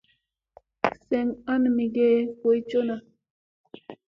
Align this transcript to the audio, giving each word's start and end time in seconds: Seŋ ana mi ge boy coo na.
Seŋ 1.07 1.27
ana 1.51 1.69
mi 1.75 1.85
ge 1.95 2.07
boy 2.39 2.59
coo 2.69 2.83
na. 2.87 2.95